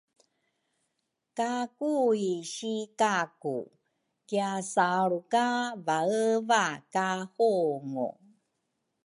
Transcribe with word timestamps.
ka 1.37 1.53
Kui 1.79 2.27
si 2.53 2.73
Kaku 2.99 3.57
kiasaalru 4.27 5.19
ka 5.33 5.45
vaeva 5.85 6.63
ka 6.93 7.07
hungu. 7.33 8.09